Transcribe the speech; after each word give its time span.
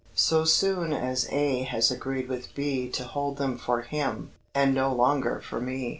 so 0.15 0.43
soon 0.43 0.91
as 0.91 1.29
A. 1.31 1.61
has 1.61 1.91
agreed 1.91 2.27
with 2.27 2.55
B. 2.55 2.89
to 2.89 3.03
hold 3.03 3.37
them 3.37 3.55
for 3.59 3.83
him, 3.83 4.31
and 4.51 4.73
no 4.73 4.91
longer 4.91 5.39
for 5.39 5.59
me. 5.61 5.89